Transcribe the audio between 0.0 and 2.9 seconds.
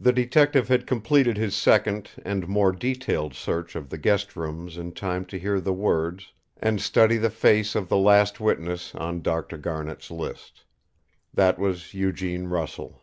The detective had completed his second and more